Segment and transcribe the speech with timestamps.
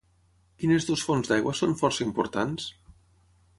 [0.63, 2.69] Quines dues fonts d'aigua són força importants?